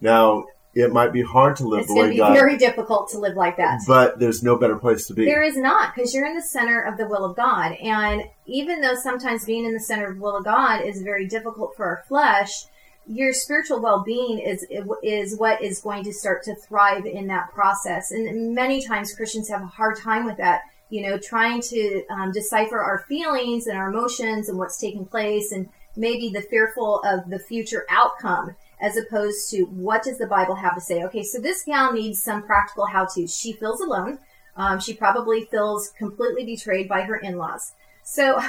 Now, 0.01 0.45
it 0.75 0.93
might 0.93 1.13
be 1.13 1.23
hard 1.23 1.57
to 1.57 1.69
live 1.69 1.81
It's 1.81 1.89
the 1.89 1.95
going 1.95 2.05
way 2.05 2.09
to 2.11 2.15
be 2.15 2.19
God, 2.19 2.33
very 2.35 2.57
difficult 2.57 3.11
to 3.11 3.19
live 3.19 3.37
like 3.37 3.57
that. 3.59 3.81
but 3.87 4.19
there's 4.19 4.43
no 4.43 4.57
better 4.57 4.77
place 4.77 5.07
to 5.07 5.15
be. 5.15 5.25
There 5.25 5.43
is 5.43 5.57
not, 5.57 5.95
because 5.95 6.15
you're 6.15 6.27
in 6.27 6.35
the 6.35 6.43
center 6.43 6.81
of 6.83 6.97
the 6.99 7.07
will 7.07 7.25
of 7.25 7.37
God. 7.37 7.73
And 7.83 8.23
even 8.47 8.81
though 8.81 8.95
sometimes 8.95 9.45
being 9.45 9.65
in 9.65 9.73
the 9.75 9.81
center 9.81 10.09
of 10.09 10.17
the 10.17 10.23
will 10.23 10.37
of 10.37 10.45
God 10.45 10.83
is 10.83 11.03
very 11.03 11.27
difficult 11.27 11.77
for 11.77 11.85
our 11.87 12.05
flesh, 12.09 12.65
your 13.07 13.33
spiritual 13.33 13.81
well-being 13.81 14.39
is 14.39 14.67
is 15.03 15.37
what 15.37 15.63
is 15.63 15.81
going 15.81 16.05
to 16.05 16.13
start 16.13 16.43
to 16.45 16.55
thrive 16.55 17.05
in 17.05 17.27
that 17.29 17.53
process. 17.53 18.11
And 18.11 18.55
many 18.55 18.83
times 18.83 19.15
Christians 19.15 19.49
have 19.49 19.63
a 19.63 19.67
hard 19.67 19.99
time 19.99 20.25
with 20.25 20.37
that. 20.39 20.63
You 20.91 21.09
know, 21.09 21.19
trying 21.19 21.63
to 21.63 22.05
um, 22.11 22.33
decipher 22.33 22.79
our 22.79 23.05
feelings 23.09 23.67
and 23.67 23.79
our 23.79 23.89
emotions 23.89 24.51
and 24.51 24.59
what's 24.59 24.79
taking 24.79 25.07
place, 25.07 25.51
and 25.51 25.69
maybe 25.97 26.29
the 26.29 26.43
fearful 26.43 27.01
of 27.05 27.31
the 27.31 27.39
future 27.39 27.87
outcome 27.89 28.55
as 28.81 28.97
opposed 28.97 29.49
to 29.51 29.63
what 29.63 30.03
does 30.03 30.19
the 30.19 30.27
Bible 30.27 30.57
have 30.57 30.75
to 30.75 30.81
say? 30.81 31.03
Okay, 31.05 31.23
so 31.23 31.41
this 31.41 31.63
gal 31.65 31.93
needs 31.93 32.23
some 32.23 32.43
practical 32.43 32.85
how 32.85 33.07
to. 33.15 33.27
She 33.27 33.53
feels 33.53 33.81
alone. 33.81 34.19
Um, 34.57 34.81
she 34.81 34.93
probably 34.93 35.47
feels 35.47 35.91
completely 35.97 36.45
betrayed 36.45 36.89
by 36.89 37.03
her 37.03 37.17
in 37.17 37.39
laws. 37.39 37.73
So 38.03 38.41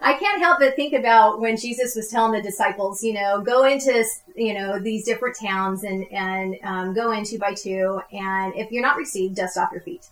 I 0.00 0.14
can't 0.14 0.40
help 0.40 0.60
but 0.60 0.76
think 0.76 0.94
about 0.94 1.40
when 1.40 1.56
Jesus 1.56 1.94
was 1.94 2.08
telling 2.08 2.32
the 2.32 2.42
disciples, 2.42 3.02
you 3.02 3.12
know, 3.12 3.42
go 3.42 3.64
into, 3.64 4.04
you 4.34 4.54
know, 4.54 4.78
these 4.78 5.04
different 5.04 5.36
towns 5.36 5.84
and, 5.84 6.06
and 6.10 6.56
um, 6.64 6.94
go 6.94 7.12
in 7.12 7.24
two 7.24 7.38
by 7.38 7.54
two. 7.54 8.00
And 8.12 8.54
if 8.54 8.70
you're 8.70 8.82
not 8.82 8.96
received, 8.96 9.36
dust 9.36 9.58
off 9.58 9.72
your 9.72 9.82
feet. 9.82 10.08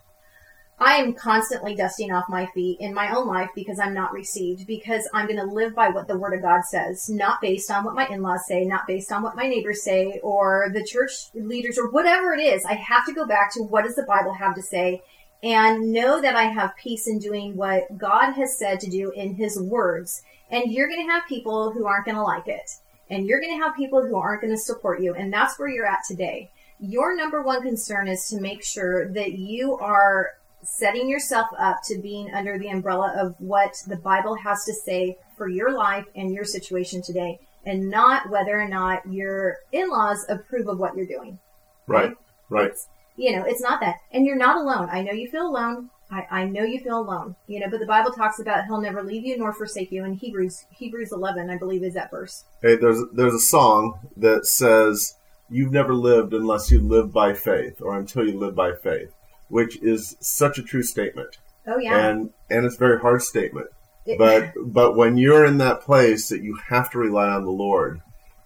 I 0.80 0.94
am 0.94 1.12
constantly 1.12 1.74
dusting 1.74 2.12
off 2.12 2.28
my 2.28 2.46
feet 2.46 2.78
in 2.80 2.94
my 2.94 3.12
own 3.12 3.26
life 3.26 3.50
because 3.54 3.80
I'm 3.80 3.94
not 3.94 4.12
received, 4.12 4.64
because 4.66 5.08
I'm 5.12 5.26
going 5.26 5.40
to 5.40 5.44
live 5.44 5.74
by 5.74 5.88
what 5.88 6.06
the 6.06 6.16
Word 6.16 6.34
of 6.34 6.42
God 6.42 6.62
says, 6.64 7.10
not 7.10 7.40
based 7.40 7.68
on 7.68 7.82
what 7.82 7.96
my 7.96 8.06
in 8.06 8.22
laws 8.22 8.46
say, 8.46 8.64
not 8.64 8.86
based 8.86 9.10
on 9.10 9.24
what 9.24 9.34
my 9.34 9.48
neighbors 9.48 9.82
say, 9.82 10.20
or 10.22 10.70
the 10.72 10.84
church 10.84 11.10
leaders, 11.34 11.78
or 11.78 11.90
whatever 11.90 12.32
it 12.32 12.40
is. 12.40 12.64
I 12.64 12.74
have 12.74 13.04
to 13.06 13.12
go 13.12 13.26
back 13.26 13.52
to 13.54 13.62
what 13.62 13.84
does 13.84 13.96
the 13.96 14.04
Bible 14.04 14.34
have 14.34 14.54
to 14.54 14.62
say 14.62 15.02
and 15.42 15.92
know 15.92 16.20
that 16.20 16.34
I 16.34 16.44
have 16.44 16.76
peace 16.76 17.06
in 17.06 17.18
doing 17.18 17.56
what 17.56 17.96
God 17.96 18.32
has 18.32 18.58
said 18.58 18.80
to 18.80 18.90
do 18.90 19.10
in 19.12 19.34
His 19.34 19.60
words. 19.60 20.22
And 20.50 20.72
you're 20.72 20.88
going 20.88 21.06
to 21.06 21.12
have 21.12 21.28
people 21.28 21.70
who 21.70 21.86
aren't 21.86 22.06
going 22.06 22.16
to 22.16 22.22
like 22.22 22.48
it. 22.48 22.70
And 23.10 23.26
you're 23.26 23.40
going 23.40 23.56
to 23.56 23.64
have 23.64 23.76
people 23.76 24.06
who 24.06 24.16
aren't 24.16 24.42
going 24.42 24.52
to 24.52 24.58
support 24.58 25.00
you. 25.00 25.14
And 25.14 25.32
that's 25.32 25.58
where 25.58 25.68
you're 25.68 25.86
at 25.86 26.00
today. 26.06 26.50
Your 26.80 27.16
number 27.16 27.42
one 27.42 27.62
concern 27.62 28.08
is 28.08 28.28
to 28.28 28.40
make 28.40 28.64
sure 28.64 29.08
that 29.12 29.32
you 29.32 29.76
are 29.78 30.30
setting 30.62 31.08
yourself 31.08 31.48
up 31.58 31.78
to 31.84 31.98
being 31.98 32.32
under 32.34 32.58
the 32.58 32.68
umbrella 32.68 33.14
of 33.18 33.34
what 33.38 33.82
the 33.86 33.96
Bible 33.96 34.34
has 34.34 34.64
to 34.64 34.74
say 34.74 35.16
for 35.36 35.48
your 35.48 35.72
life 35.72 36.04
and 36.14 36.32
your 36.32 36.44
situation 36.44 37.00
today, 37.00 37.38
and 37.64 37.88
not 37.88 38.28
whether 38.28 38.60
or 38.60 38.68
not 38.68 39.10
your 39.10 39.56
in 39.72 39.88
laws 39.88 40.26
approve 40.28 40.68
of 40.68 40.78
what 40.78 40.96
you're 40.96 41.06
doing. 41.06 41.38
Right, 41.86 42.14
right. 42.50 42.70
It's, 42.70 42.88
you 43.18 43.36
know, 43.36 43.44
it's 43.44 43.60
not 43.60 43.80
that. 43.80 43.96
And 44.12 44.24
you're 44.24 44.36
not 44.36 44.56
alone. 44.56 44.88
I 44.90 45.02
know 45.02 45.12
you 45.12 45.28
feel 45.28 45.46
alone. 45.46 45.90
I, 46.10 46.26
I 46.30 46.44
know 46.44 46.62
you 46.62 46.80
feel 46.80 47.00
alone, 47.00 47.36
you 47.46 47.60
know, 47.60 47.68
but 47.68 47.80
the 47.80 47.86
Bible 47.86 48.12
talks 48.12 48.38
about 48.38 48.64
he'll 48.64 48.80
never 48.80 49.02
leave 49.02 49.26
you 49.26 49.36
nor 49.36 49.52
forsake 49.52 49.92
you 49.92 50.04
in 50.04 50.14
Hebrews 50.14 50.64
Hebrews 50.70 51.12
11, 51.12 51.50
I 51.50 51.58
believe 51.58 51.82
is 51.82 51.94
that 51.94 52.10
verse. 52.10 52.44
Hey, 52.62 52.76
there's 52.76 53.02
there's 53.12 53.34
a 53.34 53.40
song 53.40 53.98
that 54.16 54.46
says 54.46 55.16
you've 55.50 55.72
never 55.72 55.92
lived 55.94 56.32
unless 56.32 56.70
you 56.70 56.80
live 56.80 57.12
by 57.12 57.34
faith 57.34 57.82
or 57.82 57.98
until 57.98 58.26
you 58.26 58.38
live 58.38 58.54
by 58.54 58.72
faith, 58.72 59.12
which 59.48 59.76
is 59.82 60.16
such 60.20 60.58
a 60.58 60.62
true 60.62 60.82
statement. 60.82 61.36
Oh 61.66 61.78
yeah. 61.78 62.08
And 62.08 62.30
and 62.48 62.64
it's 62.64 62.76
a 62.76 62.78
very 62.78 63.00
hard 63.00 63.20
statement. 63.20 63.66
It, 64.06 64.16
but 64.16 64.54
but 64.56 64.96
when 64.96 65.18
you're 65.18 65.44
in 65.44 65.58
that 65.58 65.82
place 65.82 66.30
that 66.30 66.42
you 66.42 66.58
have 66.68 66.90
to 66.92 66.98
rely 66.98 67.28
on 67.28 67.44
the 67.44 67.50
Lord, 67.50 68.00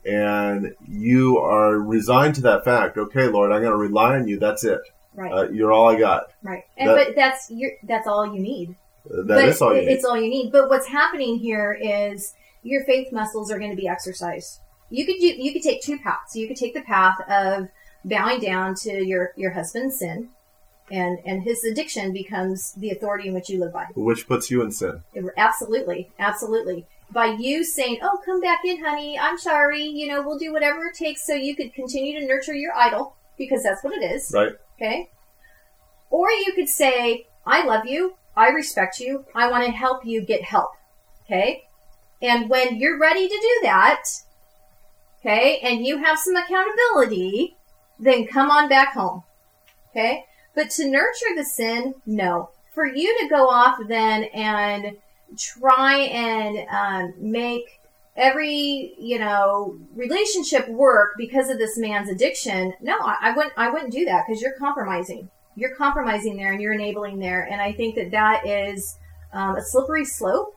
and 0.04 0.74
you 0.86 1.38
are 1.38 1.78
resigned 1.78 2.34
to 2.36 2.40
that 2.42 2.64
fact. 2.64 2.96
Okay, 2.96 3.28
Lord, 3.28 3.52
I'm 3.52 3.60
going 3.60 3.72
to 3.72 3.78
rely 3.78 4.16
on 4.16 4.26
you. 4.26 4.38
That's 4.38 4.64
it. 4.64 4.80
Right. 5.14 5.32
Uh, 5.32 5.48
you're 5.50 5.72
all 5.72 5.88
I 5.88 5.98
got. 5.98 6.32
Right. 6.42 6.64
And 6.76 6.90
that, 6.90 7.06
but 7.06 7.16
that's 7.16 7.50
your, 7.50 7.72
that's 7.84 8.06
all 8.06 8.26
you 8.26 8.40
need. 8.40 8.76
Uh, 9.06 9.22
that 9.22 9.26
but 9.26 9.44
is 9.44 9.62
all 9.62 9.74
you 9.74 9.82
need. 9.82 9.88
It's 9.88 10.04
all 10.04 10.20
you 10.20 10.28
need. 10.28 10.52
But 10.52 10.68
what's 10.68 10.86
happening 10.86 11.38
here 11.38 11.78
is 11.80 12.34
your 12.62 12.84
faith 12.84 13.12
muscles 13.12 13.50
are 13.50 13.58
going 13.58 13.70
to 13.70 13.76
be 13.76 13.88
exercised. 13.88 14.60
You 14.90 15.06
could 15.06 15.16
you, 15.20 15.34
you 15.34 15.52
could 15.52 15.62
take 15.62 15.82
two 15.82 15.98
paths. 15.98 16.36
You 16.36 16.46
could 16.48 16.56
take 16.56 16.74
the 16.74 16.82
path 16.82 17.16
of 17.28 17.68
bowing 18.04 18.40
down 18.40 18.74
to 18.82 19.06
your 19.06 19.32
your 19.36 19.52
husband's 19.52 19.98
sin, 19.98 20.28
and 20.90 21.18
and 21.24 21.42
his 21.42 21.64
addiction 21.64 22.12
becomes 22.12 22.72
the 22.74 22.90
authority 22.90 23.28
in 23.28 23.34
which 23.34 23.48
you 23.48 23.58
live 23.58 23.72
by, 23.72 23.86
which 23.94 24.28
puts 24.28 24.50
you 24.50 24.60
in 24.60 24.70
sin. 24.70 25.02
Absolutely, 25.38 26.10
absolutely 26.18 26.86
by 27.12 27.26
you 27.26 27.64
saying, 27.64 27.98
"Oh, 28.02 28.18
come 28.24 28.40
back 28.40 28.64
in, 28.64 28.84
honey. 28.84 29.18
I'm 29.18 29.38
sorry. 29.38 29.82
You 29.82 30.08
know, 30.08 30.22
we'll 30.22 30.38
do 30.38 30.52
whatever 30.52 30.86
it 30.86 30.94
takes 30.94 31.26
so 31.26 31.34
you 31.34 31.54
could 31.54 31.74
continue 31.74 32.18
to 32.18 32.26
nurture 32.26 32.54
your 32.54 32.74
idol 32.74 33.16
because 33.36 33.62
that's 33.62 33.84
what 33.84 33.94
it 33.94 34.02
is." 34.02 34.30
Right. 34.34 34.52
Okay. 34.76 35.10
Or 36.10 36.30
you 36.30 36.52
could 36.54 36.68
say, 36.68 37.26
"I 37.46 37.64
love 37.64 37.86
you. 37.86 38.16
I 38.36 38.48
respect 38.48 38.98
you. 38.98 39.26
I 39.34 39.50
want 39.50 39.64
to 39.64 39.70
help 39.70 40.04
you 40.04 40.22
get 40.22 40.42
help." 40.42 40.70
Okay? 41.24 41.64
And 42.20 42.48
when 42.48 42.76
you're 42.76 42.98
ready 42.98 43.28
to 43.28 43.34
do 43.34 43.60
that, 43.62 44.04
okay, 45.20 45.58
and 45.62 45.84
you 45.84 45.98
have 45.98 46.18
some 46.18 46.36
accountability, 46.36 47.56
then 47.98 48.26
come 48.26 48.50
on 48.50 48.68
back 48.68 48.94
home. 48.94 49.24
Okay? 49.90 50.24
But 50.54 50.70
to 50.72 50.88
nurture 50.88 51.34
the 51.34 51.44
sin, 51.44 51.94
no. 52.06 52.50
For 52.74 52.86
you 52.86 53.18
to 53.20 53.28
go 53.28 53.48
off 53.48 53.78
then 53.88 54.24
and 54.24 54.96
try 55.38 55.98
and 55.98 56.68
um, 56.68 57.14
make 57.18 57.80
every 58.16 58.94
you 58.98 59.18
know 59.18 59.78
relationship 59.94 60.68
work 60.68 61.14
because 61.16 61.48
of 61.48 61.58
this 61.58 61.78
man's 61.78 62.10
addiction. 62.10 62.72
No 62.80 62.98
i, 63.00 63.16
I 63.22 63.36
wouldn't 63.36 63.54
i 63.56 63.70
wouldn't 63.70 63.92
do 63.92 64.04
that 64.04 64.24
because 64.26 64.42
you're 64.42 64.56
compromising. 64.58 65.30
You're 65.54 65.74
compromising 65.74 66.36
there 66.36 66.52
and 66.52 66.60
you're 66.60 66.74
enabling 66.74 67.18
there. 67.18 67.44
And 67.50 67.60
i 67.60 67.72
think 67.72 67.94
that 67.96 68.10
that 68.10 68.46
is 68.46 68.98
um, 69.32 69.56
a 69.56 69.62
slippery 69.62 70.04
slope. 70.04 70.54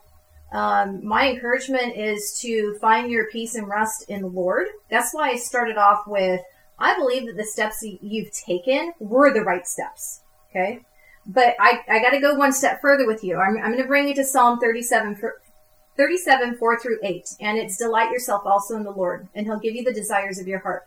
Um, 0.52 1.04
my 1.04 1.28
encouragement 1.30 1.96
is 1.96 2.38
to 2.40 2.76
find 2.80 3.10
your 3.10 3.28
peace 3.30 3.56
and 3.56 3.68
rest 3.68 4.04
in 4.08 4.22
the 4.22 4.28
lord. 4.28 4.66
That's 4.90 5.12
why 5.12 5.30
i 5.30 5.36
started 5.36 5.76
off 5.76 6.06
with 6.06 6.40
i 6.78 6.94
believe 6.94 7.26
that 7.26 7.36
the 7.36 7.44
steps 7.44 7.78
you've 7.82 8.32
taken 8.32 8.92
were 9.00 9.32
the 9.32 9.42
right 9.42 9.66
steps. 9.66 10.20
Okay 10.50 10.82
but 11.26 11.56
I, 11.58 11.80
I 11.88 12.00
got 12.00 12.10
to 12.10 12.20
go 12.20 12.34
one 12.34 12.52
step 12.52 12.80
further 12.80 13.06
with 13.06 13.24
you. 13.24 13.36
I'm, 13.36 13.56
I'm 13.58 13.72
going 13.72 13.82
to 13.82 13.88
bring 13.88 14.08
you 14.08 14.14
to 14.14 14.24
Psalm 14.24 14.58
37, 14.60 15.20
37, 15.96 16.56
4 16.56 16.80
through 16.80 16.98
8. 17.02 17.28
And 17.40 17.58
it's 17.58 17.76
delight 17.76 18.12
yourself 18.12 18.42
also 18.46 18.76
in 18.76 18.84
the 18.84 18.90
Lord, 18.90 19.26
and 19.34 19.46
he'll 19.46 19.58
give 19.58 19.74
you 19.74 19.84
the 19.84 19.92
desires 19.92 20.38
of 20.38 20.46
your 20.46 20.60
heart. 20.60 20.84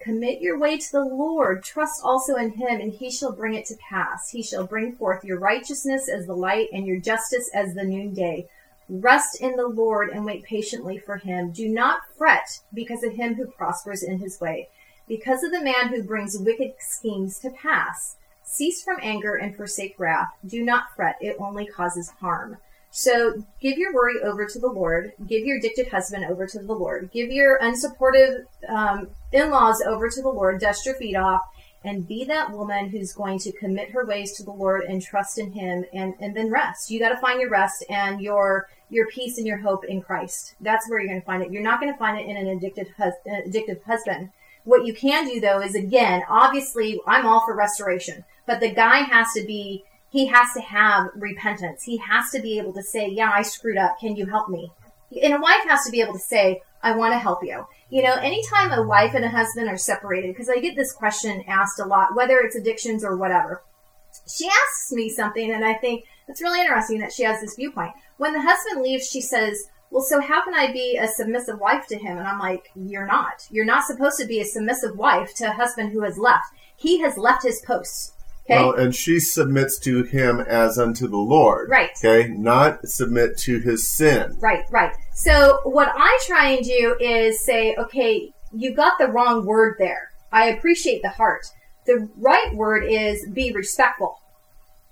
Commit 0.00 0.40
your 0.40 0.58
way 0.58 0.78
to 0.78 0.92
the 0.92 1.04
Lord. 1.04 1.62
Trust 1.62 2.00
also 2.02 2.34
in 2.36 2.52
him, 2.52 2.80
and 2.80 2.92
he 2.92 3.10
shall 3.10 3.32
bring 3.32 3.54
it 3.54 3.66
to 3.66 3.76
pass. 3.88 4.30
He 4.30 4.42
shall 4.42 4.66
bring 4.66 4.96
forth 4.96 5.24
your 5.24 5.38
righteousness 5.38 6.08
as 6.08 6.26
the 6.26 6.34
light 6.34 6.68
and 6.72 6.86
your 6.86 6.98
justice 6.98 7.50
as 7.54 7.74
the 7.74 7.84
noonday. 7.84 8.48
Rest 8.88 9.40
in 9.40 9.56
the 9.56 9.68
Lord 9.68 10.10
and 10.10 10.24
wait 10.24 10.42
patiently 10.42 10.98
for 10.98 11.18
him. 11.18 11.52
Do 11.52 11.68
not 11.68 12.00
fret 12.18 12.60
because 12.74 13.04
of 13.04 13.12
him 13.12 13.34
who 13.34 13.46
prospers 13.46 14.02
in 14.02 14.18
his 14.18 14.40
way, 14.40 14.68
because 15.06 15.44
of 15.44 15.52
the 15.52 15.62
man 15.62 15.88
who 15.88 16.02
brings 16.02 16.36
wicked 16.36 16.74
schemes 16.80 17.38
to 17.40 17.50
pass. 17.50 18.16
Cease 18.52 18.82
from 18.82 18.98
anger 19.00 19.34
and 19.36 19.56
forsake 19.56 19.94
wrath. 19.98 20.28
Do 20.46 20.62
not 20.62 20.94
fret, 20.94 21.16
it 21.22 21.36
only 21.38 21.64
causes 21.64 22.10
harm. 22.20 22.58
So 22.90 23.42
give 23.62 23.78
your 23.78 23.94
worry 23.94 24.20
over 24.22 24.44
to 24.44 24.58
the 24.58 24.68
Lord. 24.68 25.14
Give 25.26 25.46
your 25.46 25.56
addicted 25.56 25.88
husband 25.88 26.26
over 26.26 26.46
to 26.46 26.58
the 26.58 26.74
Lord. 26.74 27.10
Give 27.10 27.32
your 27.32 27.58
unsupportive 27.60 28.44
um, 28.68 29.08
in 29.32 29.48
laws 29.48 29.80
over 29.80 30.10
to 30.10 30.20
the 30.20 30.28
Lord. 30.28 30.60
Dust 30.60 30.84
your 30.84 30.96
feet 30.96 31.16
off 31.16 31.40
and 31.82 32.06
be 32.06 32.24
that 32.24 32.52
woman 32.52 32.90
who's 32.90 33.14
going 33.14 33.38
to 33.38 33.52
commit 33.52 33.90
her 33.92 34.04
ways 34.04 34.32
to 34.36 34.42
the 34.42 34.52
Lord 34.52 34.82
and 34.84 35.00
trust 35.00 35.38
in 35.38 35.52
Him 35.52 35.86
and, 35.94 36.12
and 36.20 36.36
then 36.36 36.50
rest. 36.50 36.90
You 36.90 36.98
got 36.98 37.08
to 37.08 37.16
find 37.16 37.40
your 37.40 37.48
rest 37.48 37.86
and 37.88 38.20
your 38.20 38.68
your 38.90 39.06
peace 39.08 39.38
and 39.38 39.46
your 39.46 39.56
hope 39.56 39.86
in 39.86 40.02
Christ. 40.02 40.54
That's 40.60 40.86
where 40.90 41.00
you're 41.00 41.08
going 41.08 41.22
to 41.22 41.26
find 41.26 41.42
it. 41.42 41.50
You're 41.50 41.62
not 41.62 41.80
going 41.80 41.90
to 41.90 41.98
find 41.98 42.20
it 42.20 42.26
in 42.26 42.36
an 42.36 42.48
addicted, 42.48 42.88
hus- 42.98 43.14
addictive 43.26 43.82
husband. 43.84 44.28
What 44.64 44.86
you 44.86 44.94
can 44.94 45.26
do 45.26 45.40
though 45.40 45.60
is 45.60 45.74
again, 45.74 46.22
obviously, 46.28 47.00
I'm 47.06 47.26
all 47.26 47.44
for 47.44 47.54
restoration. 47.54 48.24
But 48.46 48.60
the 48.60 48.72
guy 48.72 48.98
has 48.98 49.32
to 49.34 49.44
be, 49.44 49.84
he 50.10 50.26
has 50.26 50.48
to 50.54 50.60
have 50.60 51.10
repentance. 51.14 51.84
He 51.84 51.96
has 51.98 52.30
to 52.30 52.40
be 52.40 52.58
able 52.58 52.72
to 52.74 52.82
say, 52.82 53.08
yeah, 53.08 53.30
I 53.34 53.42
screwed 53.42 53.78
up. 53.78 53.98
Can 53.98 54.16
you 54.16 54.26
help 54.26 54.48
me? 54.48 54.70
And 55.22 55.34
a 55.34 55.40
wife 55.40 55.64
has 55.68 55.84
to 55.84 55.90
be 55.90 56.00
able 56.00 56.14
to 56.14 56.18
say, 56.18 56.62
I 56.82 56.96
want 56.96 57.12
to 57.12 57.18
help 57.18 57.44
you. 57.44 57.64
You 57.90 58.02
know, 58.02 58.14
anytime 58.14 58.72
a 58.72 58.82
wife 58.82 59.14
and 59.14 59.24
a 59.24 59.28
husband 59.28 59.68
are 59.68 59.76
separated, 59.76 60.28
because 60.28 60.48
I 60.48 60.58
get 60.58 60.76
this 60.76 60.92
question 60.92 61.44
asked 61.46 61.78
a 61.78 61.84
lot, 61.84 62.16
whether 62.16 62.38
it's 62.38 62.56
addictions 62.56 63.04
or 63.04 63.16
whatever. 63.16 63.62
She 64.28 64.46
asks 64.46 64.92
me 64.92 65.08
something, 65.08 65.52
and 65.52 65.64
I 65.64 65.74
think 65.74 66.04
it's 66.28 66.42
really 66.42 66.60
interesting 66.60 66.98
that 67.00 67.12
she 67.12 67.22
has 67.22 67.40
this 67.40 67.54
viewpoint. 67.54 67.92
When 68.16 68.32
the 68.32 68.42
husband 68.42 68.82
leaves, 68.82 69.08
she 69.08 69.20
says, 69.20 69.62
well, 69.92 70.02
so 70.02 70.20
how 70.22 70.42
can 70.42 70.54
I 70.54 70.72
be 70.72 70.96
a 70.96 71.06
submissive 71.06 71.60
wife 71.60 71.86
to 71.88 71.98
him? 71.98 72.16
And 72.16 72.26
I'm 72.26 72.38
like, 72.38 72.70
you're 72.74 73.06
not. 73.06 73.46
You're 73.50 73.66
not 73.66 73.84
supposed 73.84 74.18
to 74.20 74.26
be 74.26 74.40
a 74.40 74.44
submissive 74.44 74.96
wife 74.96 75.34
to 75.34 75.48
a 75.48 75.52
husband 75.52 75.92
who 75.92 76.00
has 76.02 76.16
left. 76.16 76.46
He 76.74 77.00
has 77.02 77.18
left 77.18 77.42
his 77.42 77.60
post. 77.60 78.14
Okay. 78.46 78.56
Well, 78.56 78.74
and 78.74 78.94
she 78.94 79.20
submits 79.20 79.78
to 79.80 80.02
him 80.02 80.40
as 80.40 80.78
unto 80.78 81.06
the 81.06 81.18
Lord. 81.18 81.68
Right. 81.68 81.90
Okay. 82.02 82.28
Not 82.30 82.88
submit 82.88 83.36
to 83.40 83.60
his 83.60 83.86
sin. 83.86 84.34
Right, 84.40 84.64
right. 84.70 84.94
So 85.14 85.60
what 85.64 85.92
I 85.94 86.18
try 86.26 86.52
and 86.52 86.64
do 86.64 86.96
is 86.98 87.44
say, 87.44 87.76
okay, 87.76 88.32
you 88.50 88.74
got 88.74 88.98
the 88.98 89.08
wrong 89.08 89.44
word 89.44 89.76
there. 89.78 90.10
I 90.32 90.46
appreciate 90.46 91.02
the 91.02 91.10
heart. 91.10 91.46
The 91.86 92.08
right 92.16 92.54
word 92.54 92.84
is 92.84 93.26
be 93.28 93.52
respectful. 93.52 94.18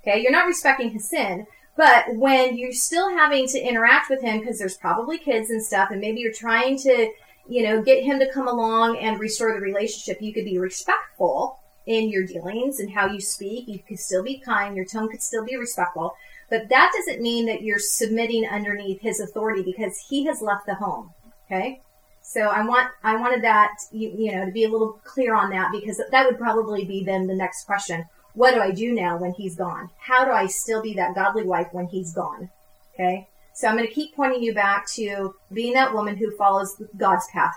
Okay. 0.03 0.21
You're 0.21 0.31
not 0.31 0.47
respecting 0.47 0.91
his 0.91 1.09
sin, 1.09 1.47
but 1.77 2.05
when 2.17 2.57
you're 2.57 2.73
still 2.73 3.11
having 3.11 3.47
to 3.49 3.59
interact 3.59 4.11
with 4.11 4.23
him 4.23 4.41
because 4.41 4.59
there's 4.59 4.77
probably 4.77 5.19
kids 5.19 5.51
and 5.51 5.63
stuff, 5.63 5.91
and 5.91 6.01
maybe 6.01 6.21
you're 6.21 6.33
trying 6.33 6.79
to 6.79 7.11
you 7.51 7.65
know, 7.65 7.83
get 7.83 8.05
him 8.05 8.21
to 8.21 8.33
come 8.33 8.47
along 8.47 8.97
and 8.99 9.19
restore 9.19 9.53
the 9.53 9.61
relationship. 9.61 10.23
You 10.23 10.33
could 10.33 10.45
be 10.45 10.59
respectful 10.59 11.59
in 11.85 12.09
your 12.09 12.25
dealings 12.25 12.79
and 12.79 12.89
how 12.89 13.07
you 13.07 13.21
speak. 13.21 13.67
You 13.67 13.81
could 13.81 13.99
still 13.99 14.23
be 14.23 14.39
kind. 14.39 14.77
Your 14.77 14.85
tone 14.85 15.09
could 15.09 15.21
still 15.21 15.45
be 15.45 15.57
respectful. 15.57 16.15
But 16.49 16.69
that 16.69 16.93
doesn't 16.95 17.21
mean 17.21 17.47
that 17.47 17.63
you're 17.63 17.81
submitting 17.81 18.47
underneath 18.47 19.01
his 19.01 19.19
authority 19.19 19.63
because 19.63 19.99
he 20.09 20.25
has 20.27 20.41
left 20.41 20.67
the 20.67 20.77
home. 20.77 21.11
Okay. 21.47 21.81
So 22.23 22.43
I 22.43 22.65
want, 22.65 22.89
I 23.03 23.17
wanted 23.17 23.43
that, 23.43 23.73
you, 23.91 24.13
you 24.17 24.33
know, 24.33 24.47
to 24.47 24.53
be 24.53 24.63
a 24.63 24.69
little 24.69 25.01
clear 25.03 25.35
on 25.35 25.51
that 25.51 25.73
because 25.73 26.01
that 26.13 26.27
would 26.27 26.39
probably 26.39 26.85
be 26.85 27.03
then 27.03 27.27
the 27.27 27.35
next 27.35 27.65
question. 27.65 28.05
What 28.35 28.55
do 28.55 28.61
I 28.61 28.71
do 28.71 28.93
now 28.93 29.19
when 29.19 29.33
he's 29.33 29.57
gone? 29.57 29.91
How 29.99 30.25
do 30.25 30.31
I 30.31 30.47
still 30.47 30.83
be 30.83 30.95
that 30.95 31.15
godly 31.15 31.45
wife 31.45 31.69
when 31.73 31.87
he's 31.87 32.13
gone? 32.15 32.51
Okay. 32.95 33.27
So 33.55 33.69
I'm 33.69 33.77
going 33.77 33.89
to 33.89 33.93
keep 33.95 34.15
pointing 34.15 34.43
you 34.43 34.55
back 34.55 34.87
to 34.95 35.35
being 35.53 35.73
that 35.75 35.93
woman 35.93 36.17
who 36.17 36.35
follows 36.37 36.75
God's 36.97 37.27
path, 37.33 37.55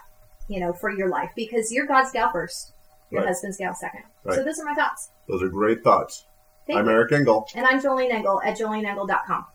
you 0.50 0.60
know, 0.60 0.74
for 0.74 0.90
your 0.90 1.10
life 1.10 1.30
because 1.36 1.72
you're 1.72 1.86
God's 1.86 2.12
gal 2.12 2.32
first, 2.32 2.74
your 3.12 3.22
Right. 3.22 3.28
husband's 3.30 3.58
gal 3.58 3.74
second. 3.76 4.04
Right. 4.24 4.36
So 4.36 4.44
those 4.44 4.60
are 4.60 4.66
my 4.66 4.74
thoughts. 4.74 5.10
Those 5.30 5.44
are 5.44 5.50
great 5.50 5.84
thoughts. 5.84 6.26
Thank 6.66 6.80
I'm 6.80 6.86
you. 6.86 6.92
Eric 6.92 7.12
Engel. 7.12 7.48
And 7.56 7.66
I'm 7.66 7.82
Jolene 7.82 8.12
Engel 8.12 8.42
at 8.44 8.58
joleneengel.com. 8.58 9.46